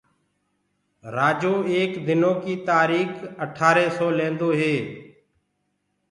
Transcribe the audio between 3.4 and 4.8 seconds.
اٺآري سو لينٚدو هي